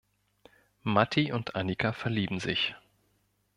[0.81, 2.73] Matti und Annika verlieben sich.